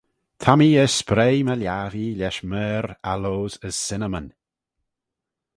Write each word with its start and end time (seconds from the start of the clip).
Ta 0.41 0.51
mee 0.59 0.79
er 0.83 0.91
spreih 0.99 1.41
my 1.47 1.55
lhiabbee 1.61 2.17
lesh 2.19 2.41
myrrh, 2.49 2.91
aloes, 3.11 3.53
as 3.67 3.75
cinnamon. 3.85 4.27